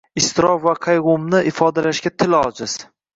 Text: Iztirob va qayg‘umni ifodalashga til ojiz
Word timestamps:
Iztirob 0.19 0.63
va 0.67 0.71
qayg‘umni 0.85 1.41
ifodalashga 1.51 2.13
til 2.25 2.37
ojiz 2.39 2.75